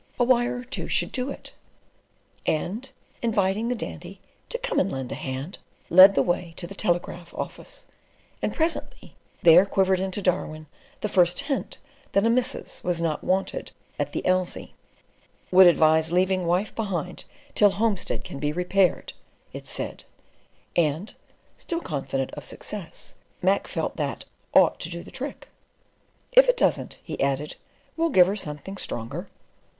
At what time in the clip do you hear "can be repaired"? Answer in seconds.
18.23-19.13